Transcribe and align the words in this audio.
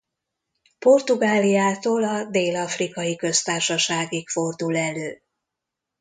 Portugáliától 0.79 2.03
a 2.03 2.23
Dél-afrikai 2.25 3.15
Köztársaságig 3.15 4.29
fordul 4.29 4.77
elő. 4.77 5.21